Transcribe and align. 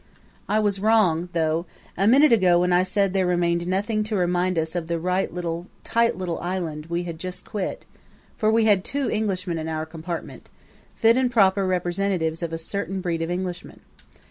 I 0.49 0.57
was 0.57 0.79
wrong, 0.79 1.29
though, 1.33 1.67
a 1.95 2.07
minute 2.07 2.33
ago 2.33 2.59
when 2.61 2.73
I 2.73 2.81
said 2.81 3.13
there 3.13 3.27
remained 3.27 3.67
nothing 3.67 4.03
to 4.05 4.15
remind 4.15 4.57
us 4.57 4.73
of 4.73 4.87
the 4.87 4.97
right 4.99 5.31
little, 5.31 5.67
tight 5.83 6.17
little 6.17 6.39
island 6.39 6.87
we 6.87 7.03
had 7.03 7.19
just 7.19 7.45
quit; 7.45 7.85
for 8.35 8.49
we 8.51 8.65
had 8.65 8.83
two 8.83 9.11
Englishmen 9.11 9.59
in 9.59 9.67
our 9.67 9.85
compartment 9.85 10.49
fit 10.95 11.17
and 11.17 11.29
proper 11.31 11.67
representatives 11.67 12.41
of 12.41 12.51
a 12.51 12.57
certain 12.57 12.99
breed 12.99 13.21
of 13.21 13.29
Englishman. 13.29 13.81